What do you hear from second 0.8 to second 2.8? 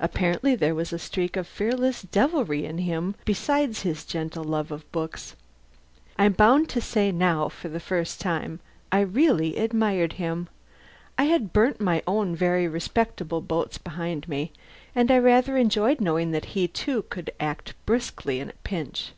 a streak of fearless deviltry in